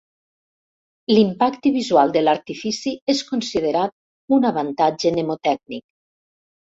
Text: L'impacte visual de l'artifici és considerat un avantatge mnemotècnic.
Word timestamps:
L'impacte 1.11 1.67
visual 1.75 2.13
de 2.15 2.23
l'artifici 2.23 2.93
és 3.13 3.21
considerat 3.27 3.93
un 4.39 4.49
avantatge 4.51 5.13
mnemotècnic. 5.19 5.85